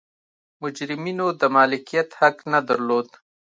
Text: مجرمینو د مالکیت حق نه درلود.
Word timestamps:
مجرمینو 0.61 1.27
د 1.39 1.41
مالکیت 1.55 2.09
حق 2.19 2.37
نه 2.53 2.59
درلود. 2.67 3.07